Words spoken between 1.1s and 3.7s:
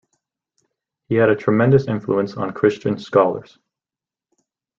had a tremendous influence on Christian scholars.